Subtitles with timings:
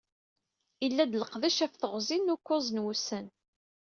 [0.83, 3.25] Yella-d leqdic ɣef teɣzi n ukuẓ n wussan.